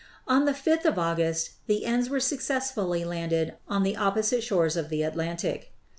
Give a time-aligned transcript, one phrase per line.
[0.27, 4.75] On the 5th of August the ends were suc cessfully landed on the opposite shores
[4.75, 5.73] of the Atlantic.